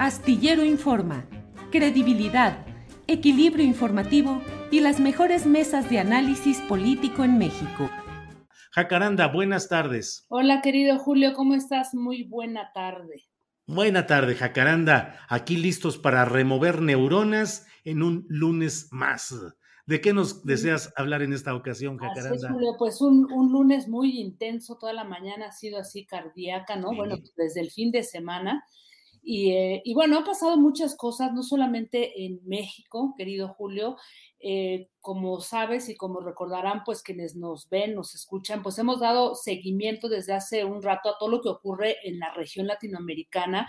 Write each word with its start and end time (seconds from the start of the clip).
Astillero 0.00 0.64
Informa, 0.64 1.28
credibilidad, 1.70 2.64
equilibrio 3.06 3.66
informativo 3.66 4.40
y 4.70 4.80
las 4.80 4.98
mejores 4.98 5.44
mesas 5.44 5.90
de 5.90 5.98
análisis 5.98 6.58
político 6.62 7.22
en 7.22 7.36
México. 7.36 7.90
Jacaranda, 8.70 9.26
buenas 9.26 9.68
tardes. 9.68 10.24
Hola, 10.30 10.62
querido 10.62 10.98
Julio, 10.98 11.34
¿cómo 11.34 11.52
estás? 11.52 11.92
Muy 11.92 12.22
buena 12.22 12.72
tarde. 12.72 13.28
Buena 13.66 14.06
tarde, 14.06 14.36
Jacaranda. 14.36 15.18
Aquí 15.28 15.58
listos 15.58 15.98
para 15.98 16.24
remover 16.24 16.80
neuronas 16.80 17.66
en 17.84 18.02
un 18.02 18.24
lunes 18.30 18.88
más. 18.92 19.34
¿De 19.84 20.00
qué 20.00 20.14
nos 20.14 20.46
deseas 20.46 20.94
hablar 20.96 21.20
en 21.20 21.34
esta 21.34 21.54
ocasión, 21.54 21.98
Jacaranda? 21.98 22.36
Así 22.36 22.46
es, 22.46 22.50
Julio, 22.50 22.74
pues 22.78 23.02
un, 23.02 23.30
un, 23.30 23.52
lunes 23.52 23.86
muy 23.86 24.18
intenso, 24.18 24.78
toda 24.78 24.94
la 24.94 25.04
mañana 25.04 25.48
ha 25.48 25.52
sido 25.52 25.78
así 25.78 26.06
cardíaca, 26.06 26.76
¿no? 26.76 26.88
Sí. 26.88 26.96
Bueno, 26.96 27.18
desde 27.36 27.60
el 27.60 27.70
fin 27.70 27.90
de 27.90 28.02
semana. 28.02 28.64
Y, 29.22 29.52
eh, 29.52 29.82
y, 29.84 29.94
bueno, 29.94 30.18
han 30.18 30.24
pasado 30.24 30.56
muchas 30.56 30.96
cosas, 30.96 31.32
no 31.32 31.42
solamente 31.42 32.24
en 32.24 32.40
México, 32.44 33.14
querido 33.16 33.48
Julio, 33.48 33.96
eh, 34.40 34.88
como 35.00 35.40
sabes 35.40 35.88
y 35.88 35.96
como 35.96 36.20
recordarán, 36.20 36.82
pues 36.84 37.02
quienes 37.02 37.36
nos 37.36 37.68
ven, 37.68 37.94
nos 37.94 38.14
escuchan, 38.14 38.62
pues 38.62 38.78
hemos 38.78 39.00
dado 39.00 39.34
seguimiento 39.34 40.08
desde 40.08 40.32
hace 40.32 40.64
un 40.64 40.82
rato 40.82 41.10
a 41.10 41.18
todo 41.18 41.28
lo 41.28 41.42
que 41.42 41.50
ocurre 41.50 41.96
en 42.04 42.18
la 42.18 42.32
región 42.32 42.66
latinoamericana 42.66 43.66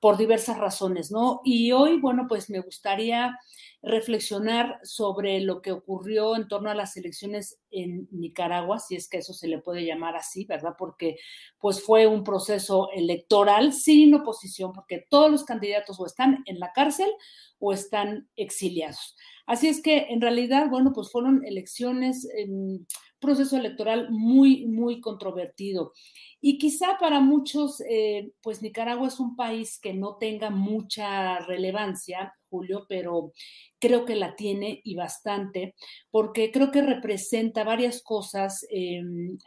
por 0.00 0.16
diversas 0.16 0.58
razones, 0.58 1.10
¿no? 1.10 1.40
Y 1.44 1.72
hoy, 1.72 2.00
bueno, 2.00 2.26
pues 2.28 2.48
me 2.48 2.60
gustaría 2.60 3.38
reflexionar 3.82 4.78
sobre 4.82 5.40
lo 5.40 5.62
que 5.62 5.72
ocurrió 5.72 6.36
en 6.36 6.48
torno 6.48 6.70
a 6.70 6.74
las 6.74 6.96
elecciones 6.96 7.58
en 7.70 8.08
Nicaragua, 8.10 8.78
si 8.78 8.96
es 8.96 9.08
que 9.08 9.18
eso 9.18 9.32
se 9.32 9.48
le 9.48 9.58
puede 9.58 9.84
llamar 9.84 10.16
así, 10.16 10.44
¿verdad? 10.44 10.74
Porque 10.78 11.16
pues 11.58 11.82
fue 11.82 12.06
un 12.06 12.24
proceso 12.24 12.90
electoral 12.92 13.72
sin 13.72 14.14
oposición, 14.14 14.72
porque 14.72 15.06
todos 15.08 15.30
los 15.30 15.44
candidatos 15.44 15.98
o 16.00 16.06
están 16.06 16.42
en 16.46 16.58
la 16.58 16.72
cárcel 16.72 17.10
o 17.58 17.72
están 17.72 18.28
exiliados. 18.36 19.16
Así 19.46 19.68
es 19.68 19.82
que 19.82 20.06
en 20.10 20.20
realidad, 20.20 20.68
bueno, 20.70 20.92
pues 20.92 21.10
fueron 21.10 21.44
elecciones, 21.44 22.28
en 22.36 22.86
proceso 23.20 23.56
electoral 23.56 24.08
muy, 24.10 24.66
muy 24.66 25.00
controvertido. 25.00 25.92
Y 26.40 26.58
quizá 26.58 26.96
para 26.98 27.20
muchos, 27.20 27.82
eh, 27.88 28.32
pues 28.42 28.62
Nicaragua 28.62 29.08
es 29.08 29.20
un 29.20 29.36
país 29.36 29.78
que 29.78 29.92
no 29.92 30.16
tenga 30.16 30.50
mucha 30.50 31.38
relevancia, 31.40 32.34
Julio, 32.50 32.86
pero 32.88 33.32
creo 33.78 34.04
que 34.04 34.16
la 34.16 34.36
tiene 34.36 34.80
y 34.84 34.94
bastante, 34.96 35.74
porque 36.10 36.50
creo 36.50 36.70
que 36.70 36.82
representa 36.82 37.64
varias 37.64 38.02
cosas 38.02 38.66
eh, 38.70 39.00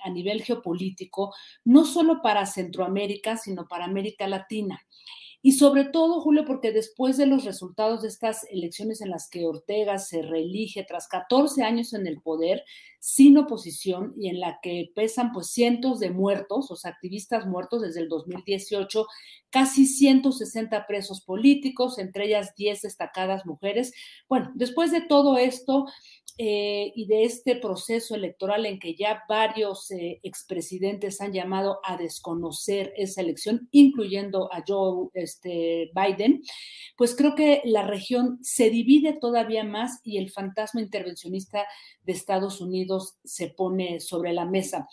a 0.03 0.09
nivel 0.09 0.43
geopolítico, 0.43 1.33
no 1.65 1.85
solo 1.85 2.21
para 2.21 2.45
Centroamérica, 2.45 3.37
sino 3.37 3.67
para 3.67 3.85
América 3.85 4.27
Latina. 4.27 4.81
Y 5.45 5.51
sobre 5.51 5.83
todo, 5.83 6.21
Julio, 6.21 6.45
porque 6.45 6.71
después 6.71 7.17
de 7.17 7.25
los 7.25 7.43
resultados 7.43 8.01
de 8.01 8.07
estas 8.07 8.45
elecciones 8.49 9.01
en 9.01 9.09
las 9.09 9.29
que 9.29 9.45
Ortega 9.45 9.99
se 9.99 10.21
reelige 10.21 10.85
tras 10.85 11.09
14 11.09 11.63
años 11.63 11.93
en 11.93 12.07
el 12.07 12.21
poder, 12.21 12.63
sin 12.99 13.37
oposición 13.37 14.13
y 14.17 14.29
en 14.29 14.39
la 14.39 14.59
que 14.61 14.89
pesan 14.95 15.33
pues 15.33 15.47
cientos 15.47 15.99
de 15.99 16.11
muertos, 16.11 16.71
sea, 16.77 16.91
activistas 16.91 17.45
muertos 17.45 17.81
desde 17.81 17.99
el 17.99 18.07
2018, 18.07 19.05
casi 19.49 19.85
160 19.85 20.87
presos 20.87 21.19
políticos, 21.19 21.99
entre 21.99 22.27
ellas 22.27 22.55
10 22.55 22.81
destacadas 22.81 23.45
mujeres. 23.45 23.91
Bueno, 24.29 24.49
después 24.55 24.91
de 24.91 25.01
todo 25.01 25.37
esto, 25.37 25.87
eh, 26.37 26.91
y 26.95 27.05
de 27.05 27.25
este 27.25 27.55
proceso 27.57 28.15
electoral 28.15 28.65
en 28.65 28.79
que 28.79 28.95
ya 28.95 29.23
varios 29.29 29.91
eh, 29.91 30.19
expresidentes 30.23 31.21
han 31.21 31.31
llamado 31.31 31.79
a 31.83 31.95
desconocer 31.95 32.91
esa 32.97 33.21
elección, 33.21 33.67
incluyendo 33.71 34.51
a 34.51 34.63
Joe 34.67 35.09
este, 35.13 35.91
Biden, 35.93 36.41
pues 36.97 37.15
creo 37.15 37.35
que 37.35 37.61
la 37.65 37.85
región 37.85 38.39
se 38.41 38.71
divide 38.71 39.13
todavía 39.13 39.63
más 39.63 39.99
y 40.03 40.17
el 40.17 40.31
fantasma 40.31 40.81
intervencionista 40.81 41.65
de 42.01 42.13
Estados 42.13 42.61
Unidos 42.61 43.15
se 43.23 43.49
pone 43.49 43.99
sobre 43.99 44.33
la 44.33 44.45
mesa. 44.45 44.87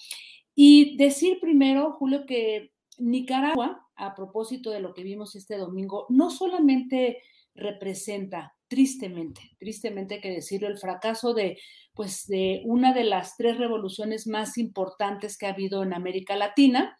Y 0.55 0.97
decir 0.99 1.41
primero, 1.41 1.93
Julio, 1.93 2.27
que 2.27 2.73
Nicaragua, 2.99 3.89
a 3.97 4.15
propósito 4.15 4.71
de 4.71 4.81
lo 4.81 4.93
que 4.93 5.03
vimos 5.03 5.35
este 5.37 5.57
domingo, 5.57 6.05
no 6.11 6.31
solamente 6.31 7.23
representa 7.55 8.55
tristemente, 8.71 9.41
tristemente 9.59 10.15
hay 10.15 10.21
que 10.21 10.31
decirlo, 10.31 10.69
el 10.69 10.79
fracaso 10.79 11.35
de, 11.35 11.59
pues, 11.93 12.29
de 12.29 12.63
una 12.65 12.95
de 12.95 13.03
las 13.03 13.37
tres 13.37 13.59
revoluciones 13.59 14.29
más 14.29 14.57
importantes 14.59 15.37
que 15.37 15.47
ha 15.47 15.51
habido 15.51 15.83
en 15.83 15.93
América 15.93 16.37
Latina. 16.37 16.97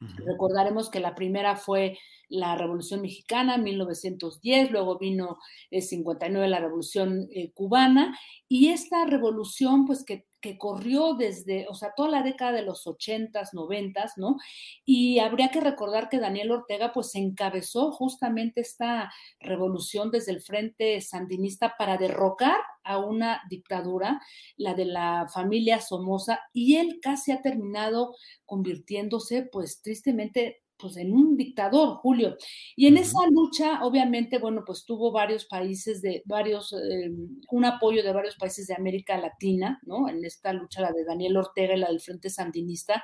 Uh 0.00 0.06
-huh. 0.06 0.24
Recordaremos 0.26 0.88
que 0.88 0.98
la 0.98 1.14
primera 1.14 1.56
fue 1.56 1.98
la 2.30 2.56
Revolución 2.56 3.02
Mexicana, 3.02 3.58
1910, 3.58 4.70
luego 4.70 4.98
vino 4.98 5.36
el 5.70 5.82
59 5.82 6.48
la 6.48 6.60
Revolución 6.60 7.28
eh, 7.34 7.52
Cubana, 7.52 8.18
y 8.48 8.68
esta 8.68 9.04
revolución, 9.04 9.84
pues 9.84 10.04
que 10.04 10.24
que 10.40 10.58
corrió 10.58 11.14
desde, 11.14 11.66
o 11.68 11.74
sea, 11.74 11.92
toda 11.96 12.10
la 12.10 12.22
década 12.22 12.52
de 12.52 12.62
los 12.62 12.86
80s, 12.86 13.52
90s, 13.52 14.12
¿no? 14.16 14.36
Y 14.84 15.18
habría 15.18 15.50
que 15.50 15.60
recordar 15.60 16.08
que 16.08 16.18
Daniel 16.18 16.50
Ortega, 16.52 16.92
pues, 16.92 17.14
encabezó 17.14 17.92
justamente 17.92 18.60
esta 18.60 19.12
revolución 19.40 20.10
desde 20.10 20.32
el 20.32 20.40
frente 20.42 21.00
sandinista 21.00 21.74
para 21.78 21.96
derrocar 21.98 22.56
a 22.84 22.98
una 22.98 23.42
dictadura, 23.48 24.20
la 24.56 24.74
de 24.74 24.86
la 24.86 25.26
familia 25.32 25.80
Somoza, 25.80 26.40
y 26.52 26.76
él 26.76 26.98
casi 27.02 27.32
ha 27.32 27.42
terminado 27.42 28.14
convirtiéndose, 28.46 29.42
pues, 29.42 29.82
tristemente, 29.82 30.62
pues 30.80 30.96
en 30.96 31.12
un 31.12 31.36
dictador, 31.36 31.96
Julio. 31.96 32.36
Y 32.76 32.86
en 32.86 32.94
uh 32.94 32.96
-huh. 32.98 33.02
esa 33.02 33.26
lucha, 33.30 33.84
obviamente, 33.84 34.38
bueno, 34.38 34.62
pues 34.66 34.84
tuvo 34.84 35.12
varios 35.12 35.44
países 35.44 36.02
de 36.02 36.22
varios, 36.24 36.72
eh, 36.72 37.10
un 37.50 37.64
apoyo 37.64 38.02
de 38.02 38.12
varios 38.12 38.36
países 38.36 38.66
de 38.66 38.74
América 38.74 39.16
Latina, 39.18 39.80
¿no? 39.84 40.08
En 40.08 40.24
esta 40.24 40.52
lucha, 40.52 40.80
la 40.80 40.92
de 40.92 41.04
Daniel 41.04 41.36
Ortega 41.36 41.74
y 41.74 41.78
la 41.78 41.88
del 41.88 42.00
Frente 42.00 42.30
Sandinista, 42.30 43.02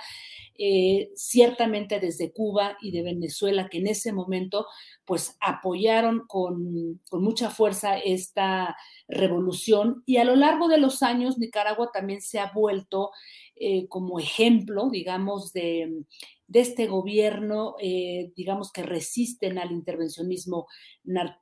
eh, 0.59 1.11
ciertamente 1.15 2.01
desde 2.01 2.33
Cuba 2.33 2.77
y 2.81 2.91
de 2.91 3.03
Venezuela, 3.03 3.69
que 3.69 3.79
en 3.79 3.87
ese 3.89 4.13
momento, 4.13 4.67
pues 5.05 5.37
apoyaron 5.41 6.27
con, 6.27 7.01
con 7.11 7.23
mucha 7.23 7.51
fuerza 7.51 7.99
esta 7.99 8.77
revolución. 9.09 10.03
Y 10.07 10.17
a 10.17 10.25
lo 10.25 10.37
largo 10.37 10.69
de 10.69 10.79
los 10.79 11.03
años, 11.03 11.39
Nicaragua 11.39 11.91
también 11.93 12.21
se 12.21 12.39
ha 12.39 12.51
vuelto 12.53 13.11
eh, 13.59 13.89
como 13.89 14.19
ejemplo, 14.21 14.91
digamos, 14.91 15.53
de, 15.53 16.05
de 16.49 16.61
este 16.61 16.87
gobierno, 16.87 17.75
eh, 17.81 18.33
digamos, 18.37 18.71
que 18.71 18.83
resisten 18.83 19.59
al 19.59 19.73
intervencionismo 19.73 20.67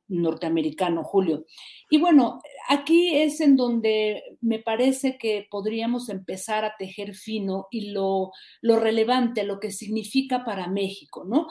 norteamericano, 0.09 1.05
Julio. 1.05 1.45
Y 1.91 1.99
bueno, 1.99 2.41
aquí 2.69 3.15
es 3.15 3.41
en 3.41 3.57
donde 3.57 4.23
me 4.41 4.61
parece 4.61 5.19
que 5.19 5.47
podríamos 5.51 6.09
empezar 6.09 6.65
a 6.65 6.77
tejer 6.79 7.15
fino 7.15 7.67
y 7.71 7.91
lo, 7.91 8.33
lo 8.63 8.79
relevante, 8.79 9.45
lo 9.45 9.61
que 9.61 9.73
significa 9.73 10.45
para 10.45 10.69
México, 10.69 11.25
¿no? 11.27 11.49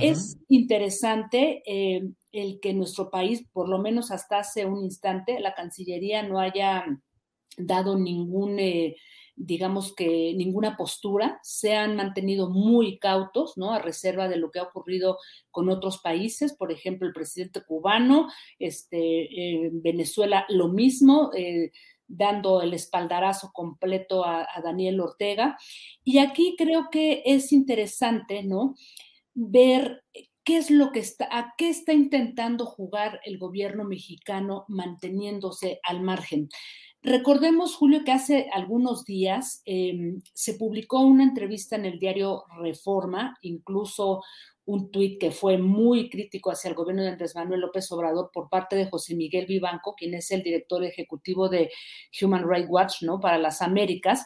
Es 0.00 0.38
interesante 0.48 1.62
eh, 1.66 2.08
el 2.32 2.58
que 2.60 2.72
nuestro 2.72 3.10
país, 3.10 3.46
por 3.52 3.68
lo 3.68 3.78
menos 3.78 4.10
hasta 4.10 4.38
hace 4.38 4.64
un 4.64 4.82
instante, 4.82 5.40
la 5.40 5.54
Cancillería 5.54 6.22
no 6.22 6.40
haya 6.40 6.84
dado 7.58 7.98
ningún... 7.98 8.58
Eh, 8.58 8.96
digamos 9.36 9.94
que 9.94 10.34
ninguna 10.36 10.76
postura, 10.76 11.38
se 11.42 11.74
han 11.74 11.96
mantenido 11.96 12.50
muy 12.50 12.98
cautos, 12.98 13.56
¿no? 13.56 13.72
A 13.72 13.78
reserva 13.78 14.28
de 14.28 14.36
lo 14.36 14.50
que 14.50 14.60
ha 14.60 14.64
ocurrido 14.64 15.18
con 15.50 15.68
otros 15.68 15.98
países, 15.98 16.54
por 16.54 16.70
ejemplo, 16.70 17.06
el 17.06 17.14
presidente 17.14 17.62
cubano, 17.64 18.28
este, 18.58 19.70
Venezuela 19.72 20.46
lo 20.48 20.68
mismo. 20.68 21.30
Eh, 21.34 21.70
dando 22.06 22.60
el 22.60 22.74
espaldarazo 22.74 23.50
completo 23.52 24.26
a, 24.26 24.42
a, 24.42 24.60
Daniel 24.62 25.00
Ortega. 25.00 25.56
Y 26.04 26.18
aquí 26.18 26.54
creo 26.56 26.90
que 26.90 27.22
es 27.24 27.50
interesante, 27.50 28.42
¿no? 28.42 28.74
Ver 29.32 30.04
qué 30.44 30.58
es 30.58 30.70
lo 30.70 30.92
que 30.92 31.00
está, 31.00 31.26
a 31.30 31.54
qué 31.56 31.70
está 31.70 31.92
intentando 31.92 32.66
jugar 32.66 33.20
el 33.24 33.38
gobierno 33.38 33.84
mexicano 33.84 34.66
manteniéndose 34.68 35.80
al 35.82 36.02
margen. 36.02 36.50
Recordemos, 37.04 37.76
Julio, 37.76 38.02
que 38.02 38.12
hace 38.12 38.48
algunos 38.50 39.04
días 39.04 39.60
eh, 39.66 40.14
se 40.32 40.54
publicó 40.54 41.00
una 41.00 41.22
entrevista 41.22 41.76
en 41.76 41.84
el 41.84 41.98
diario 41.98 42.44
Reforma, 42.58 43.36
incluso 43.42 44.22
un 44.64 44.90
tuit 44.90 45.20
que 45.20 45.30
fue 45.30 45.58
muy 45.58 46.08
crítico 46.08 46.50
hacia 46.50 46.70
el 46.70 46.74
gobierno 46.74 47.02
de 47.02 47.10
Andrés 47.10 47.34
Manuel 47.34 47.60
López 47.60 47.92
Obrador 47.92 48.30
por 48.32 48.48
parte 48.48 48.74
de 48.74 48.88
José 48.88 49.14
Miguel 49.16 49.44
Vivanco, 49.44 49.94
quien 49.94 50.14
es 50.14 50.30
el 50.30 50.42
director 50.42 50.82
ejecutivo 50.82 51.50
de 51.50 51.70
Human 52.22 52.48
Rights 52.48 52.70
Watch, 52.70 53.02
¿no? 53.02 53.20
Para 53.20 53.36
las 53.36 53.60
Américas, 53.60 54.24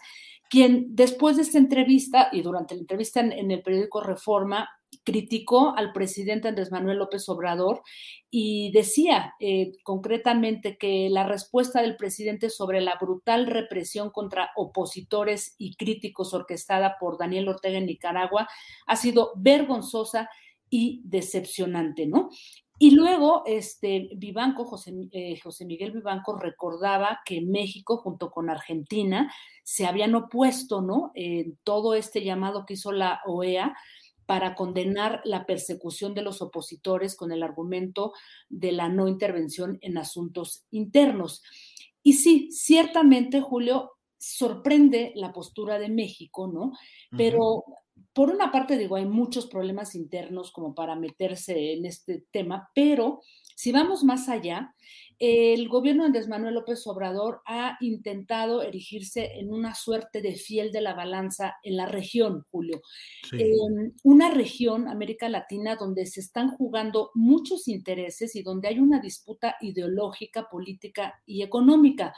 quien 0.48 0.94
después 0.94 1.34
de 1.34 1.42
esta 1.42 1.58
entrevista 1.58 2.28
y 2.31 2.42
durante 2.42 2.76
la 2.76 2.82
entrevista 2.82 3.19
en, 3.19 3.32
en 3.32 3.50
el 3.50 3.60
periódico 3.60 4.02
Reforma 4.02 4.69
criticó 5.08 5.75
al 5.75 5.94
presidente 5.94 6.49
Andrés 6.49 6.70
Manuel 6.70 6.99
López 6.99 7.26
Obrador 7.31 7.81
y 8.31 8.70
decía 8.72 9.32
eh, 9.40 9.72
concretamente 9.82 10.76
que 10.76 11.08
la 11.08 11.26
respuesta 11.26 11.81
del 11.81 11.96
presidente 11.96 12.50
sobre 12.50 12.82
la 12.82 12.99
brutal 13.00 13.46
represión 13.46 14.10
contra 14.10 14.50
opositores 14.55 15.55
y 15.56 15.76
críticos 15.76 16.34
orquestada 16.34 16.99
por 17.00 17.16
Daniel 17.16 17.49
Ortega 17.49 17.78
en 17.78 17.87
Nicaragua 17.87 18.49
ha 18.87 18.96
sido 18.96 19.32
vergonzosa 19.37 20.28
y 20.69 21.00
decepcionante, 21.06 22.06
¿no? 22.06 22.28
Y 22.78 22.90
luego, 22.90 23.44
este, 23.46 24.10
Vivanco, 24.14 24.66
José, 24.66 24.93
eh, 25.12 25.40
José, 25.43 25.64
Miguel 25.64 25.93
Vivanco 25.93 26.37
recordaba 26.37 27.20
que 27.25 27.40
México, 27.40 27.96
junto 27.96 28.31
con 28.31 28.50
Argentina, 28.50 29.32
se 29.64 29.87
habían 29.87 30.14
opuesto, 30.14 30.82
¿no? 30.82 31.12
En 31.14 31.58
todo 31.64 31.94
este 31.94 32.22
llamado 32.22 32.66
que 32.66 32.75
hizo 32.75 32.93
la 32.93 33.20
OEA 33.25 33.75
para 34.28 34.54
condenar 34.54 35.22
la 35.25 35.46
persecución 35.46 36.12
de 36.12 36.20
los 36.20 36.42
opositores 36.42 37.16
con 37.16 37.32
el 37.32 37.42
argumento 37.42 38.12
de 38.50 38.72
la 38.72 38.90
no 38.90 39.08
intervención 39.08 39.78
en 39.80 39.96
asuntos 39.96 40.66
internos. 40.70 41.42
Y 42.02 42.12
sí, 42.12 42.50
ciertamente, 42.52 43.40
Julio, 43.40 43.92
sorprende 44.19 45.12
la 45.14 45.32
postura 45.32 45.78
de 45.78 45.88
México, 45.88 46.46
¿no? 46.46 46.72
Pero 47.16 47.64
por 48.12 48.30
una 48.30 48.50
parte, 48.50 48.76
digo, 48.76 48.96
hay 48.96 49.06
muchos 49.06 49.46
problemas 49.46 49.94
internos 49.94 50.50
como 50.52 50.74
para 50.74 50.96
meterse 50.96 51.72
en 51.72 51.84
este 51.84 52.24
tema, 52.30 52.70
pero 52.74 53.20
si 53.54 53.72
vamos 53.72 54.04
más 54.04 54.28
allá, 54.28 54.74
el 55.18 55.68
gobierno 55.68 56.04
de 56.04 56.06
Andrés 56.08 56.28
Manuel 56.28 56.54
López 56.54 56.86
Obrador 56.86 57.42
ha 57.44 57.76
intentado 57.80 58.62
erigirse 58.62 59.32
en 59.34 59.52
una 59.52 59.74
suerte 59.74 60.22
de 60.22 60.36
fiel 60.36 60.70
de 60.70 60.80
la 60.80 60.94
balanza 60.94 61.56
en 61.64 61.76
la 61.76 61.86
región, 61.86 62.44
Julio. 62.52 62.80
una 64.04 64.30
región, 64.30 64.86
América 64.86 65.28
Latina, 65.28 65.74
donde 65.74 66.06
se 66.06 66.20
están 66.20 66.50
jugando 66.50 67.10
muchos 67.14 67.66
intereses 67.66 68.36
y 68.36 68.42
donde 68.42 68.68
hay 68.68 68.78
una 68.78 69.00
disputa 69.00 69.56
ideológica, 69.60 70.48
política 70.48 71.20
y 71.26 71.42
económica. 71.42 72.14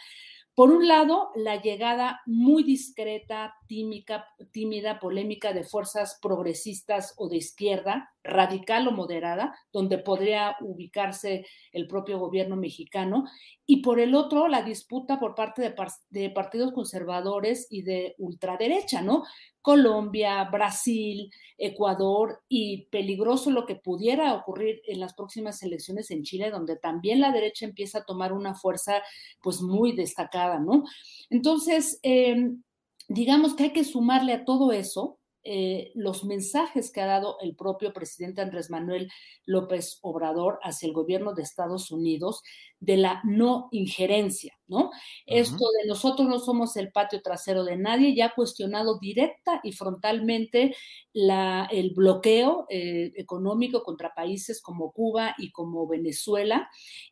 Por 0.54 0.72
un 0.72 0.88
lado, 0.88 1.30
la 1.34 1.62
llegada 1.62 2.20
muy 2.26 2.62
discreta, 2.62 3.54
tímica, 3.66 4.26
tímida, 4.50 4.98
polémica 4.98 5.52
de 5.52 5.64
fuerzas 5.64 6.18
progresistas 6.20 7.14
o 7.16 7.28
de 7.28 7.36
izquierda, 7.36 8.12
radical 8.22 8.86
o 8.88 8.92
moderada, 8.92 9.56
donde 9.72 9.98
podría 9.98 10.56
ubicarse 10.60 11.46
el 11.72 11.86
propio 11.86 12.18
gobierno 12.18 12.56
mexicano, 12.56 13.24
y 13.66 13.82
por 13.82 14.00
el 14.00 14.16
otro, 14.16 14.48
la 14.48 14.62
disputa 14.62 15.20
por 15.20 15.36
parte 15.36 15.74
de, 16.10 16.30
partidos 16.30 16.72
conservadores 16.72 17.68
y 17.70 17.82
de 17.82 18.16
ultraderecha, 18.18 19.00
¿no? 19.00 19.22
Colombia, 19.62 20.42
Brasil, 20.50 21.30
Ecuador 21.56 22.40
y 22.48 22.86
peligroso 22.90 23.50
lo 23.50 23.66
que 23.66 23.76
pudiera 23.76 24.34
ocurrir 24.34 24.82
en 24.86 24.98
las 24.98 25.14
próximas 25.14 25.62
elecciones 25.62 26.10
en 26.10 26.24
Chile, 26.24 26.50
donde 26.50 26.76
también 26.76 27.20
la 27.20 27.30
derecha 27.30 27.64
empieza 27.64 27.98
a 27.98 28.04
tomar 28.04 28.32
una 28.32 28.54
fuerza 28.54 29.02
pues 29.40 29.60
muy 29.60 29.92
destacada, 29.92 30.58
¿no? 30.58 30.82
Entonces, 31.28 32.00
eh, 32.02 32.50
digamos 33.06 33.54
que 33.54 33.64
hay 33.64 33.72
que 33.72 33.84
sumarle 33.84 34.32
a 34.32 34.44
todo 34.44 34.72
eso 34.72 35.19
eh, 35.42 35.90
los 35.94 36.24
mensajes 36.24 36.92
que 36.92 37.00
ha 37.00 37.06
dado 37.06 37.36
el 37.40 37.56
propio 37.56 37.92
presidente 37.92 38.42
Andrés 38.42 38.70
Manuel 38.70 39.10
López 39.46 39.98
Obrador 40.02 40.58
hacia 40.62 40.86
el 40.86 40.92
gobierno 40.92 41.32
de 41.34 41.42
Estados 41.42 41.90
Unidos 41.90 42.42
de 42.78 42.96
la 42.96 43.20
no 43.24 43.68
injerencia, 43.72 44.58
¿no? 44.66 44.90
Esto 45.26 45.64
de 45.80 45.88
nosotros 45.88 46.28
no 46.28 46.38
somos 46.38 46.76
el 46.76 46.92
patio 46.92 47.20
trasero 47.22 47.64
de 47.64 47.76
nadie, 47.76 48.14
ya 48.14 48.26
ha 48.26 48.34
cuestionado 48.34 48.98
directa 48.98 49.60
y 49.62 49.72
frontalmente 49.72 50.74
la, 51.12 51.68
el 51.70 51.90
bloqueo 51.94 52.66
eh, 52.70 53.12
económico 53.16 53.82
contra 53.82 54.14
países 54.14 54.62
como 54.62 54.92
Cuba 54.92 55.34
y 55.38 55.52
como 55.52 55.86
Venezuela, 55.86 56.68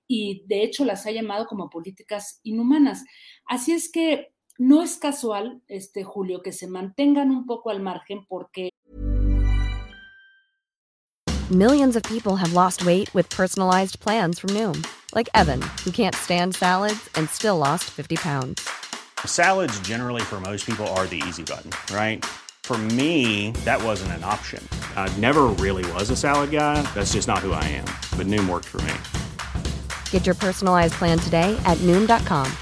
y 0.07 0.43
de 0.47 0.63
hecho 0.63 0.85
las 0.85 1.07
ha 1.07 1.11
llamado 1.11 1.47
como 1.47 1.69
políticas 1.69 2.41
inhumanas. 2.43 3.05
Así 3.47 3.73
es 3.73 3.91
que 3.91 4.33
no 4.59 4.83
es 4.83 4.97
casual, 4.97 5.63
este 5.69 6.05
Julio, 6.05 6.43
que 6.43 6.53
se 6.53 6.67
mantengan 6.67 7.31
un 7.31 7.47
poco 7.47 7.71
al 7.71 7.81
margen 7.81 8.27
porque 8.29 8.71
Millions 11.51 11.97
of 11.97 12.03
people 12.03 12.37
have 12.37 12.53
lost 12.53 12.85
weight 12.85 13.09
with 13.15 13.31
personalized 13.31 13.99
plans 14.01 14.39
from 14.39 14.51
Noom, 14.51 14.87
like 15.15 15.31
Evan, 15.35 15.63
who 15.83 15.91
can't 15.91 16.15
stand 16.15 16.55
salads 16.55 17.09
and 17.15 17.27
still 17.31 17.57
lost 17.57 17.85
50 17.85 18.17
pounds. 18.17 18.69
Salads 19.25 19.81
generally 19.81 20.21
for 20.21 20.41
most 20.41 20.67
people 20.67 20.87
are 20.89 21.07
the 21.07 21.23
easy 21.27 21.43
button, 21.43 21.71
right? 21.91 22.23
For 22.65 22.77
me, 22.77 23.53
that 23.65 23.83
wasn't 23.83 24.13
an 24.13 24.25
option. 24.25 24.63
I 24.95 25.09
never 25.17 25.45
really 25.47 25.91
was 25.93 26.11
a 26.11 26.17
salad 26.17 26.51
guy. 26.51 26.83
That's 26.95 27.15
just 27.15 27.27
not 27.27 27.39
who 27.39 27.53
I 27.53 27.65
am. 27.65 27.87
But 28.19 28.27
Noom 28.27 28.47
worked 28.47 28.67
for 28.67 28.83
me. 28.83 28.93
Get 30.11 30.27
your 30.27 30.35
personalized 30.35 30.99
plan 30.99 31.19
today 31.19 31.59
at 31.65 31.79
Noom.com. 31.79 32.53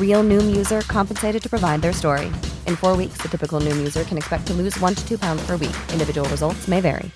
Real 0.00 0.24
Noom 0.24 0.56
user 0.56 0.80
compensated 0.82 1.42
to 1.42 1.50
provide 1.50 1.82
their 1.82 1.92
story. 1.92 2.28
In 2.66 2.76
four 2.76 2.96
weeks, 2.96 3.18
the 3.20 3.28
typical 3.28 3.60
Noom 3.60 3.76
user 3.76 4.04
can 4.04 4.16
expect 4.16 4.46
to 4.46 4.54
lose 4.54 4.80
one 4.80 4.94
to 4.94 5.06
two 5.06 5.18
pounds 5.18 5.44
per 5.46 5.58
week. 5.58 5.76
Individual 5.92 6.26
results 6.30 6.66
may 6.66 6.80
vary. 6.80 7.10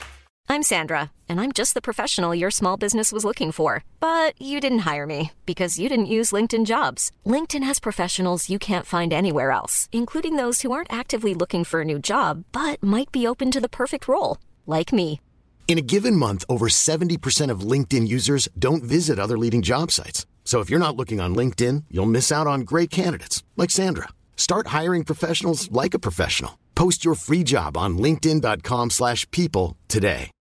I'm 0.49 0.65
Sandra, 0.65 1.13
and 1.29 1.41
I'm 1.41 1.53
just 1.53 1.75
the 1.75 1.81
professional 1.81 2.35
your 2.35 2.51
small 2.51 2.77
business 2.77 3.13
was 3.13 3.25
looking 3.25 3.53
for. 3.53 3.85
But 4.01 4.35
you 4.43 4.59
didn't 4.59 4.81
hire 4.81 5.07
me 5.07 5.31
because 5.47 5.79
you 5.79 5.89
didn't 5.89 6.15
use 6.19 6.33
LinkedIn 6.33 6.67
jobs. 6.67 7.13
LinkedIn 7.25 7.63
has 7.63 7.79
professionals 7.79 8.51
you 8.51 8.59
can't 8.59 8.87
find 8.87 9.13
anywhere 9.13 9.53
else, 9.53 9.89
including 9.93 10.35
those 10.35 10.63
who 10.63 10.73
aren't 10.73 10.93
actively 10.93 11.35
looking 11.35 11.63
for 11.63 11.83
a 11.83 11.85
new 11.85 12.01
job 12.01 12.45
but 12.51 12.83
might 12.83 13.13
be 13.13 13.29
open 13.29 13.53
to 13.53 13.61
the 13.61 13.69
perfect 13.69 14.09
role, 14.09 14.39
like 14.67 14.93
me. 14.93 15.21
In 15.69 15.79
a 15.79 15.83
given 15.83 16.17
month, 16.17 16.45
over 16.49 16.67
70% 16.67 17.51
of 17.51 17.61
LinkedIn 17.61 18.09
users 18.09 18.49
don't 18.59 18.83
visit 18.83 19.21
other 19.21 19.39
leading 19.39 19.63
job 19.63 19.93
sites. 19.93 20.27
So 20.51 20.59
if 20.59 20.69
you're 20.69 20.81
not 20.81 20.97
looking 20.97 21.21
on 21.21 21.33
LinkedIn, 21.37 21.85
you'll 21.93 22.11
miss 22.11 22.33
out 22.33 22.49
on 22.49 22.63
great 22.63 22.91
candidates 22.91 23.45
like 23.57 23.71
Sandra. 23.71 24.09
Start 24.35 24.75
hiring 24.79 25.05
professionals 25.05 25.71
like 25.71 25.95
a 25.95 25.99
professional. 26.01 26.59
Post 26.75 27.05
your 27.05 27.15
free 27.15 27.45
job 27.45 27.77
on 27.77 27.99
linkedin.com/people 27.99 29.77
today. 29.87 30.33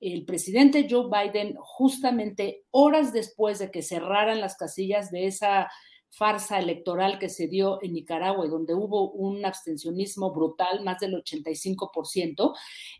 El 0.00 0.24
presidente 0.26 0.88
Joe 0.88 1.08
Biden 1.08 1.54
justamente 1.78 2.64
horas 2.72 3.12
después 3.12 3.60
de 3.60 3.70
que 3.70 3.82
cerraran 3.82 4.40
las 4.40 4.56
casillas 4.56 5.12
de 5.12 5.28
esa 5.28 5.68
farsa 6.14 6.60
electoral 6.60 7.18
que 7.18 7.28
se 7.28 7.48
dio 7.48 7.82
en 7.82 7.92
Nicaragua 7.92 8.46
y 8.46 8.48
donde 8.48 8.74
hubo 8.74 9.10
un 9.10 9.44
abstencionismo 9.44 10.32
brutal, 10.32 10.84
más 10.84 11.00
del 11.00 11.14
85%, 11.14 12.54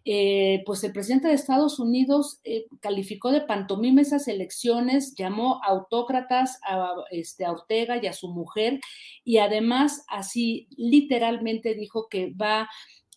eh, 0.04 0.62
pues 0.66 0.82
el 0.82 0.92
presidente 0.92 1.28
de 1.28 1.34
Estados 1.34 1.78
Unidos 1.78 2.40
eh, 2.42 2.66
calificó 2.80 3.30
de 3.30 3.42
pantomima 3.42 4.00
esas 4.00 4.26
elecciones, 4.26 5.14
llamó 5.14 5.60
autócratas 5.64 6.58
a, 6.68 6.92
este, 7.10 7.44
a 7.44 7.52
Ortega 7.52 8.02
y 8.02 8.06
a 8.08 8.12
su 8.12 8.28
mujer 8.28 8.80
y 9.22 9.38
además 9.38 10.04
así 10.08 10.66
literalmente 10.76 11.74
dijo 11.74 12.08
que 12.08 12.32
va 12.32 12.68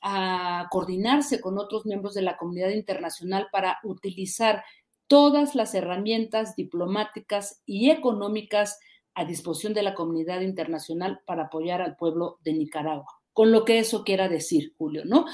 a 0.01 0.67
coordinarse 0.69 1.41
con 1.41 1.57
otros 1.57 1.87
miembros 1.87 2.13
de 2.13 2.21
la 2.21 2.37
comunidad 2.37 2.69
internacional 2.69 3.47
para 3.51 3.79
utilizar 3.83 4.63
todas 5.07 5.55
las 5.55 5.73
herramientas 5.73 6.55
diplomáticas 6.55 7.63
y 7.65 7.89
económicas 7.89 8.77
a 9.17 9.25
disposición 9.25 9.73
de 9.73 9.81
la 9.81 9.95
comunidad 9.95 10.41
internacional 10.41 11.21
para 11.25 11.45
apoyar 11.45 11.81
al 11.81 11.95
pueblo 11.95 12.37
de 12.43 12.53
Nicaragua, 12.53 13.19
con 13.33 13.51
lo 13.51 13.65
que 13.65 13.79
eso 13.79 14.03
quiera 14.03 14.29
decir, 14.29 14.75
Julio, 14.77 15.05
¿no? 15.05 15.25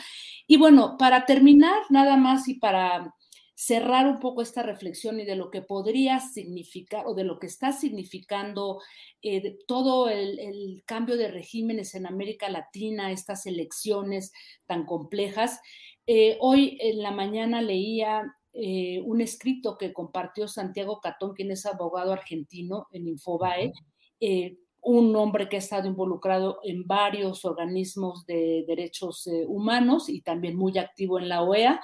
Y 0.47 0.55
bueno, 0.55 0.95
para 0.97 1.25
terminar, 1.25 1.81
nada 1.89 2.15
más 2.15 2.47
y 2.47 2.53
para 2.53 3.13
cerrar 3.53 4.07
un 4.07 4.21
poco 4.21 4.41
esta 4.41 4.63
reflexión 4.63 5.19
y 5.19 5.25
de 5.25 5.35
lo 5.35 5.51
que 5.51 5.61
podría 5.61 6.21
significar 6.21 7.05
o 7.07 7.13
de 7.13 7.25
lo 7.25 7.39
que 7.39 7.47
está 7.47 7.73
significando 7.73 8.81
eh, 9.21 9.57
todo 9.67 10.07
el, 10.07 10.81
cambio 10.85 11.17
de 11.17 11.27
regímenes 11.27 11.93
en 11.93 12.07
América 12.07 12.49
Latina, 12.49 13.11
estas 13.11 13.45
elecciones 13.45 14.31
tan 14.65 14.85
complejas. 14.85 15.59
Eh, 16.07 16.37
hoy 16.39 16.77
en 16.79 17.01
la 17.01 17.11
mañana 17.11 17.61
leía 17.61 18.33
eh, 18.53 19.01
un 19.03 19.19
escrito 19.21 19.77
que 19.77 19.93
compartió 19.93 20.47
Santiago 20.47 20.99
Catón, 21.01 21.33
quien 21.33 21.49
es 21.51 21.65
abogado 21.65 22.13
argentino 22.13 22.87
en 22.91 23.07
Infobae, 23.07 23.73
eh, 24.19 24.57
un 24.81 25.15
hombre 25.15 25.49
que 25.49 25.55
ha 25.55 25.59
estado 25.59 25.87
involucrado 25.87 26.59
en 26.63 26.85
varios 26.85 27.45
organismos 27.45 28.25
de 28.27 28.63
derechos 28.67 29.25
eh, 29.27 29.45
humanos 29.47 30.07
y 30.07 30.21
también 30.21 30.55
muy 30.55 30.77
activo 30.77 31.17
en 31.17 31.29
la 31.29 31.41
OEA, 31.41 31.81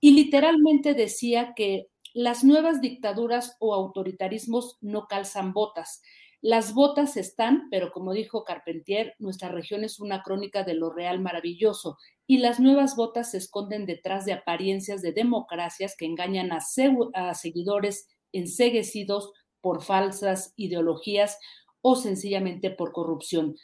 y 0.00 0.12
literalmente 0.12 0.94
decía 0.94 1.52
que 1.54 1.86
las 2.14 2.42
nuevas 2.42 2.80
dictaduras 2.80 3.56
o 3.60 3.74
autoritarismos 3.74 4.78
no 4.80 5.06
calzan 5.06 5.52
botas. 5.52 6.02
Las 6.40 6.74
botas 6.74 7.16
están, 7.16 7.68
pero 7.70 7.92
como 7.92 8.12
dijo 8.12 8.44
Carpentier, 8.44 9.14
nuestra 9.18 9.50
región 9.50 9.84
es 9.84 10.00
una 10.00 10.22
crónica 10.22 10.64
de 10.64 10.74
lo 10.74 10.90
real 10.90 11.20
maravilloso 11.20 11.96
y 12.30 12.38
las 12.38 12.60
nuevas 12.60 12.94
botas 12.94 13.30
se 13.30 13.38
esconden 13.38 13.86
detrás 13.86 14.26
de 14.26 14.34
apariencias 14.34 15.00
de 15.00 15.12
democracias 15.12 15.96
que 15.96 16.04
engañan 16.04 16.50
a, 16.52 17.34
seguidores 17.34 18.06
enseguecidos 18.32 19.32
por 19.62 19.82
falsas 19.82 20.52
ideologías 20.54 21.38
o 21.80 21.96
sencillamente 21.96 22.70
por 22.70 22.92
corrupción. 22.92 23.56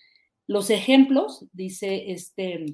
Los 0.46 0.70
ejemplos, 0.70 1.46
dice 1.52 2.10
este 2.10 2.64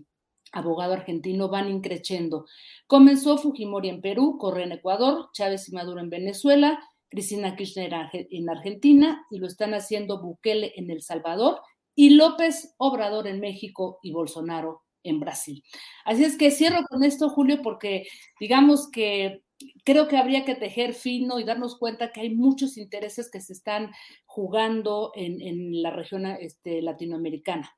abogado 0.52 0.92
argentino, 0.92 1.48
van 1.48 1.68
increciendo. 1.68 2.46
Comenzó 2.86 3.36
Fujimori 3.36 3.88
en 3.88 4.00
Perú, 4.00 4.38
Correa 4.38 4.66
en 4.66 4.72
Ecuador, 4.72 5.30
Chávez 5.32 5.68
y 5.68 5.72
Maduro 5.72 6.00
en 6.00 6.08
Venezuela, 6.08 6.78
Cristina 7.08 7.56
Kirchner 7.56 7.92
en 8.12 8.48
Argentina 8.48 9.26
y 9.28 9.38
lo 9.38 9.48
están 9.48 9.74
haciendo 9.74 10.22
Bukele 10.22 10.72
en 10.76 10.88
El 10.88 11.02
Salvador 11.02 11.60
y 11.96 12.10
López 12.10 12.76
Obrador 12.78 13.26
en 13.26 13.40
México 13.40 13.98
y 14.04 14.12
Bolsonaro 14.12 14.84
en 15.02 15.20
Brasil. 15.20 15.62
Así 16.04 16.24
es 16.24 16.36
que 16.36 16.50
cierro 16.50 16.84
con 16.88 17.04
esto, 17.04 17.28
Julio, 17.28 17.60
porque 17.62 18.06
digamos 18.38 18.90
que 18.90 19.42
creo 19.84 20.08
que 20.08 20.16
habría 20.16 20.44
que 20.44 20.54
tejer 20.54 20.94
fino 20.94 21.38
y 21.38 21.44
darnos 21.44 21.78
cuenta 21.78 22.12
que 22.12 22.20
hay 22.20 22.34
muchos 22.34 22.76
intereses 22.76 23.30
que 23.30 23.40
se 23.40 23.52
están 23.52 23.90
jugando 24.26 25.12
en, 25.14 25.82
la 25.82 25.90
región 25.90 26.26
este, 26.26 26.82
latinoamericana. 26.82 27.76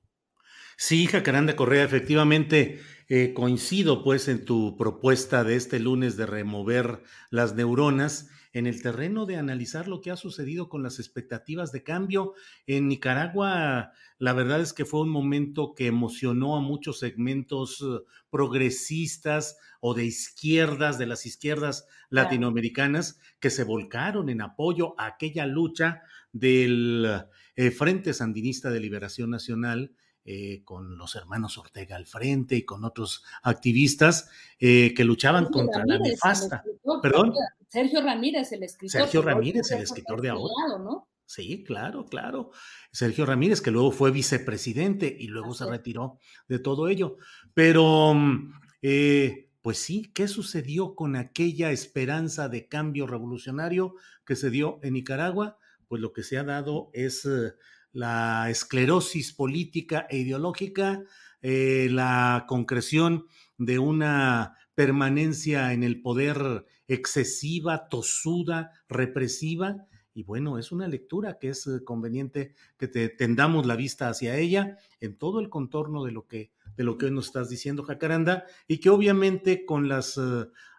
Sí, 0.77 1.07
Jacaranda 1.07 1.55
Correa, 1.55 1.85
efectivamente 1.85 2.81
eh, 3.09 3.35
coincido 3.35 4.03
pues 4.03 4.29
en 4.29 4.45
tu 4.45 4.77
propuesta 4.77 5.45
de 5.45 5.57
este 5.57 5.79
lunes 5.79 6.17
de 6.17 6.27
remover 6.27 7.03
las 7.31 7.55
neuronas 7.55 8.31
en 8.53 8.67
el 8.67 8.83
terreno 8.83 9.27
de 9.27 9.37
analizar 9.37 9.89
lo 9.89 10.01
que 10.01 10.11
ha 10.11 10.17
sucedido 10.17 10.69
con 10.69 10.83
las 10.83 10.99
expectativas 10.99 11.73
de 11.73 11.83
cambio. 11.83 12.35
En 12.67 12.89
Nicaragua, 12.89 13.93
la 14.19 14.33
verdad 14.33 14.61
es 14.61 14.73
que 14.73 14.85
fue 14.85 15.01
un 15.01 15.09
momento 15.09 15.75
que 15.75 15.87
emocionó 15.87 16.57
a 16.57 16.61
muchos 16.61 16.99
segmentos 16.99 17.83
eh, 17.83 18.01
progresistas 18.31 19.57
o 19.81 19.95
de 19.95 20.05
izquierdas, 20.05 20.99
de 20.99 21.07
las 21.07 21.27
izquierdas 21.27 21.87
latinoamericanas, 22.11 23.19
que 23.41 23.51
se 23.51 23.65
volcaron 23.65 24.29
en 24.29 24.43
apoyo 24.43 24.95
a 25.01 25.07
aquella 25.07 25.47
lucha 25.47 26.03
del 26.33 27.25
eh, 27.57 27.71
Frente 27.71 28.15
Sandinista 28.15 28.71
de 28.71 28.81
Liberación 28.81 29.31
Nacional. 29.31 29.93
Eh, 30.25 30.63
con 30.65 30.97
los 30.97 31.17
hermanos 31.17 31.59
Ortega 31.59 31.97
al 31.97 32.07
frente 32.07 32.55
y 32.55 32.65
con 32.65 32.85
otros 32.85 33.25
activistas 33.43 34.31
que 34.59 35.05
luchaban 35.05 35.47
contra 35.47 35.85
la 35.85 35.99
nefasta. 35.99 36.63
Perdón. 37.03 37.35
Sergio 37.69 38.03
Ramírez, 38.03 38.53
el 38.53 38.63
escritor. 38.63 39.01
Sergio 39.01 39.23
Ramírez, 39.23 39.71
el 39.73 39.83
escritor 39.83 40.21
de 40.21 40.29
ahora. 40.29 40.79
¿no? 40.79 41.09
Sí, 41.33 41.65
claro, 41.65 42.05
claro. 42.05 42.51
Sergio 42.91 43.25
Ramírez, 43.25 43.63
que 43.63 43.71
luego 43.71 43.91
fue 43.91 44.11
vicepresidente 44.11 45.17
y 45.19 45.29
luego 45.29 45.55
se 45.55 45.65
retiró 45.65 46.19
de 46.47 46.59
todo 46.59 46.89
ello. 46.89 47.17
Pero, 47.55 48.13
mm, 48.13 48.53
eh, 48.83 49.49
pues 49.63 49.79
sí, 49.79 50.13
¿qué 50.13 50.29
sucedió 50.29 50.95
con 50.95 51.17
aquella 51.17 51.71
esperanza 51.71 52.51
de 52.51 52.69
cambio 52.69 53.07
revolucionario 53.07 53.95
que 54.27 54.37
se 54.37 54.51
dio 54.51 54.79
en 54.83 54.93
Nicaragua? 54.93 55.57
Pues 55.89 56.03
lo 56.03 56.13
que 56.13 56.23
se 56.23 56.37
ha 56.37 56.45
dado 56.45 56.91
es 56.93 57.25
eh, 57.25 57.55
la 57.93 58.49
esclerosis 58.51 59.33
política 59.33 60.07
e 60.09 60.19
ideológica, 60.19 61.03
eh, 61.41 61.89
la 61.91 62.47
concreción 62.49 63.27
de 63.59 63.79
una 63.79 64.57
permanencia 64.75 65.73
en 65.73 65.83
el 65.83 66.01
poder 66.01 66.67
excesiva, 66.89 67.89
tosuda, 67.89 68.71
represiva. 68.89 69.87
Y 70.15 70.25
bueno, 70.25 70.59
es 70.59 70.73
una 70.73 70.89
lectura 70.89 71.39
que 71.39 71.51
es 71.51 71.67
eh, 71.67 71.85
conveniente 71.85 72.55
que 72.79 72.89
te 72.89 73.09
tendamos 73.09 73.67
la 73.67 73.77
vista 73.77 74.09
hacia 74.09 74.37
ella 74.37 74.77
en 75.01 75.17
todo 75.17 75.41
el 75.41 75.49
contorno 75.49 76.05
de 76.05 76.13
lo 76.13 76.27
que, 76.27 76.53
de 76.77 76.85
lo 76.85 76.99
que 76.99 77.07
hoy 77.07 77.13
nos 77.13 77.27
estás 77.27 77.49
diciendo, 77.49 77.83
Jacaranda, 77.83 78.45
y 78.69 78.79
que 78.79 78.91
obviamente 78.91 79.65
con 79.65 79.89
las 79.89 80.19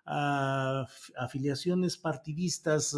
eh, 0.05 0.83
afiliaciones 1.17 1.97
partidistas 1.97 2.95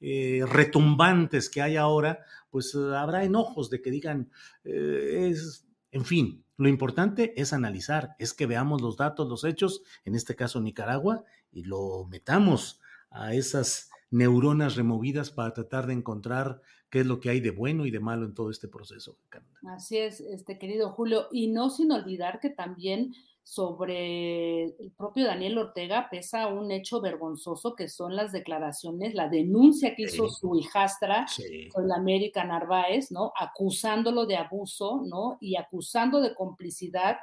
eh, 0.00 0.42
retumbantes 0.46 1.50
que 1.50 1.62
hay 1.62 1.76
ahora, 1.76 2.20
pues 2.50 2.74
habrá 2.74 3.24
enojos 3.24 3.70
de 3.70 3.82
que 3.82 3.90
digan, 3.90 4.30
es, 4.64 5.66
en 5.90 6.04
fin, 6.04 6.44
lo 6.56 6.68
importante 6.68 7.40
es 7.40 7.52
analizar, 7.52 8.14
es 8.18 8.32
que 8.32 8.46
veamos 8.46 8.80
los 8.80 8.96
datos, 8.96 9.28
los 9.28 9.44
hechos, 9.44 9.82
en 10.04 10.14
este 10.14 10.36
caso 10.36 10.60
Nicaragua, 10.60 11.24
y 11.50 11.64
lo 11.64 12.06
metamos 12.10 12.80
a 13.10 13.34
esas 13.34 13.90
neuronas 14.10 14.76
removidas 14.76 15.30
para 15.30 15.52
tratar 15.52 15.86
de 15.86 15.94
encontrar 15.94 16.60
qué 16.88 17.00
es 17.00 17.06
lo 17.06 17.18
que 17.18 17.30
hay 17.30 17.40
de 17.40 17.50
bueno 17.50 17.86
y 17.86 17.90
de 17.90 17.98
malo 17.98 18.24
en 18.24 18.34
todo 18.34 18.50
este 18.50 18.68
proceso. 18.68 19.18
Así 19.66 19.98
es, 19.98 20.20
este 20.20 20.58
querido 20.58 20.90
Julio, 20.90 21.26
y 21.32 21.48
no 21.48 21.70
sin 21.70 21.90
olvidar 21.90 22.38
que 22.38 22.50
también 22.50 23.14
sobre 23.44 24.64
el 24.64 24.90
propio 24.96 25.26
Daniel 25.26 25.58
Ortega 25.58 26.08
pesa 26.10 26.48
un 26.48 26.72
hecho 26.72 27.02
vergonzoso 27.02 27.74
que 27.74 27.88
son 27.88 28.16
las 28.16 28.32
declaraciones, 28.32 29.14
la 29.14 29.28
denuncia 29.28 29.94
que 29.94 30.04
hizo 30.04 30.30
su 30.30 30.56
hijastra 30.56 31.26
con 31.72 31.86
la 31.86 31.96
América 31.96 32.42
Narváez, 32.42 33.12
¿no? 33.12 33.32
Acusándolo 33.38 34.24
de 34.24 34.36
abuso, 34.36 35.02
¿no? 35.04 35.36
Y 35.40 35.56
acusando 35.56 36.22
de 36.22 36.34
complicidad 36.34 37.18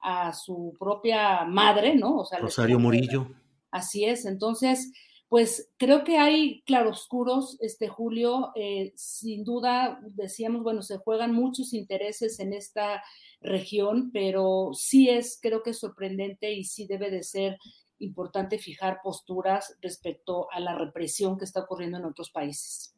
a 0.00 0.32
su 0.32 0.74
propia 0.78 1.44
madre, 1.44 1.94
¿no? 1.94 2.16
O 2.20 2.24
sea, 2.24 2.38
Rosario 2.38 2.78
Murillo. 2.78 3.28
Así 3.70 4.06
es, 4.06 4.24
entonces, 4.24 4.92
pues 5.28 5.70
creo 5.76 6.04
que 6.04 6.18
hay 6.18 6.62
claroscuros, 6.62 7.58
este 7.60 7.88
Julio, 7.88 8.52
eh, 8.54 8.92
sin 8.96 9.42
duda, 9.42 10.00
decíamos, 10.14 10.62
bueno, 10.62 10.82
se 10.82 10.98
juegan 10.98 11.32
muchos 11.32 11.74
intereses 11.74 12.38
en 12.38 12.52
esta 12.52 13.02
región, 13.40 14.10
pero 14.12 14.70
sí 14.72 15.08
es, 15.08 15.38
creo 15.42 15.62
que 15.62 15.70
es 15.70 15.80
sorprendente 15.80 16.52
y 16.52 16.64
sí 16.64 16.86
debe 16.86 17.10
de 17.10 17.24
ser 17.24 17.58
importante 17.98 18.58
fijar 18.58 19.00
posturas 19.02 19.76
respecto 19.80 20.48
a 20.52 20.60
la 20.60 20.76
represión 20.76 21.38
que 21.38 21.44
está 21.44 21.60
ocurriendo 21.60 21.98
en 21.98 22.04
otros 22.04 22.30
países. 22.30 22.94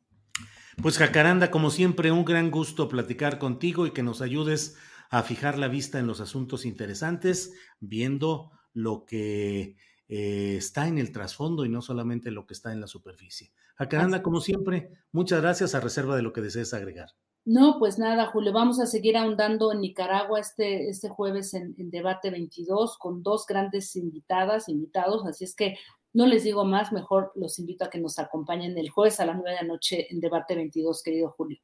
Pues 0.82 0.99
Jacaranda, 0.99 1.50
como 1.50 1.70
siempre, 1.70 2.12
un 2.12 2.25
gran 2.25 2.50
gusto 2.50 2.88
platicar 2.88 3.38
contigo 3.38 3.87
y 3.87 3.92
que 3.92 4.02
nos 4.02 4.20
ayudes 4.20 4.76
a 5.11 5.23
fijar 5.23 5.58
la 5.58 5.68
vista 5.68 5.99
en 5.99 6.06
los 6.06 6.20
asuntos 6.20 6.66
interesantes, 6.66 7.54
viendo 7.80 8.50
lo 8.75 9.04
que 9.06 9.76
eh, 10.09 10.55
está 10.57 10.88
en 10.88 10.99
el 10.99 11.12
trasfondo 11.12 11.65
y 11.65 11.69
no 11.69 11.83
solamente 11.83 12.31
lo 12.31 12.47
que 12.47 12.55
está 12.55 12.73
en 12.73 12.81
la 12.81 12.87
superficie. 12.87 13.53
Jacaranda, 13.77 14.23
como 14.23 14.41
siempre, 14.41 14.91
muchas 15.12 15.41
gracias 15.41 15.75
a 15.75 15.81
reserva 15.81 16.17
de 16.17 16.23
lo 16.23 16.33
que 16.33 16.41
desees 16.41 16.75
agregar. 16.75 17.11
No, 17.45 17.79
pues 17.79 17.99
nada, 17.99 18.27
Julio, 18.27 18.53
vamos 18.53 18.81
a 18.81 18.87
seguir 18.87 19.17
ahondando 19.17 19.73
en 19.73 19.81
Nicaragua 19.81 20.41
este, 20.41 20.91
este 20.91 21.09
jueves 21.09 21.55
en, 21.55 21.75
en, 21.79 21.91
Debate 21.91 22.31
22 22.31 22.99
con 22.99 23.23
dos 23.23 23.47
grandes 23.47 23.97
invitadas, 23.97 24.69
invitados, 24.69 25.25
así 25.27 25.45
es 25.45 25.55
que 25.55 25.77
no 26.12 26.27
les 26.27 26.45
digo 26.45 26.65
más, 26.65 26.93
mejor 26.93 27.33
los 27.37 27.59
invito 27.59 27.85
a 27.85 27.91
que 27.91 28.00
nos 28.00 28.19
acompañen 28.19 28.77
el 28.77 28.91
jueves 28.91 29.21
a 29.21 29.27
las 29.27 29.37
nueve 29.37 29.50
de 29.50 29.57
la 29.57 29.62
noche 29.62 30.07
en 30.11 30.21
Debate 30.21 30.55
22, 30.57 31.03
querido 31.03 31.31
Julio. 31.31 31.59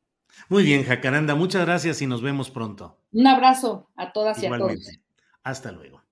Muy 0.48 0.64
bien, 0.64 0.84
Jacaranda, 0.84 1.34
muchas 1.34 1.64
gracias 1.64 2.00
y 2.02 2.06
nos 2.06 2.22
vemos 2.22 2.50
pronto. 2.50 2.98
Un 3.12 3.26
abrazo 3.26 3.90
a 3.96 4.12
todas 4.12 4.42
y 4.42 4.46
a 4.46 4.56
todos. 4.56 4.90
Hasta 5.42 5.72
luego. 5.72 6.03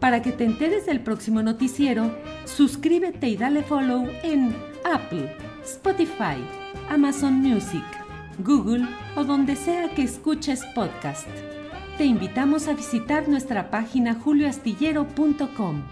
Para 0.00 0.22
que 0.22 0.30
te 0.30 0.44
enteres 0.44 0.86
del 0.86 1.00
próximo 1.00 1.42
noticiero, 1.42 2.14
suscríbete 2.44 3.28
y 3.28 3.36
dale 3.36 3.64
follow 3.64 4.08
en 4.22 4.54
Apple, 4.84 5.36
Spotify, 5.64 6.36
Amazon 6.88 7.34
Music, 7.34 7.84
Google 8.38 8.86
o 9.16 9.24
donde 9.24 9.56
sea 9.56 9.92
que 9.94 10.04
escuches 10.04 10.64
podcast. 10.74 11.26
Te 11.96 12.04
invitamos 12.04 12.68
a 12.68 12.74
visitar 12.74 13.28
nuestra 13.28 13.70
página 13.70 14.14
julioastillero.com. 14.14 15.82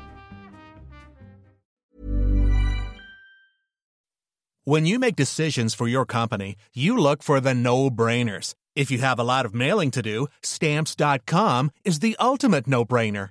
When 4.64 4.84
you 4.84 4.98
make 4.98 5.14
decisions 5.14 5.74
for 5.74 5.86
your 5.86 6.04
company, 6.04 6.56
you 6.74 6.96
look 6.96 7.22
for 7.22 7.40
the 7.40 7.54
no-brainers. 7.54 8.54
If 8.74 8.90
you 8.90 8.98
have 8.98 9.18
a 9.20 9.24
lot 9.24 9.46
of 9.46 9.54
mailing 9.54 9.92
to 9.92 10.02
do, 10.02 10.26
stamps.com 10.42 11.70
is 11.84 12.00
the 12.00 12.16
ultimate 12.18 12.66
no-brainer. 12.66 13.30